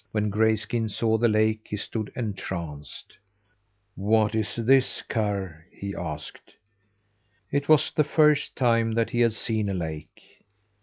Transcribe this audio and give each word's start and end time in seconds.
When 0.13 0.31
Grayskin 0.31 0.89
saw 0.89 1.19
the 1.19 1.27
lake 1.27 1.67
he 1.69 1.77
stood 1.77 2.11
entranced. 2.15 3.19
"What 3.93 4.33
is 4.33 4.55
this, 4.55 5.03
Karr?" 5.03 5.67
he 5.71 5.93
asked. 5.95 6.53
It 7.51 7.69
was 7.69 7.91
the 7.91 8.03
first 8.03 8.55
time 8.55 8.93
that 8.93 9.11
he 9.11 9.19
had 9.19 9.33
seen 9.33 9.69
a 9.69 9.75
lake. 9.75 10.43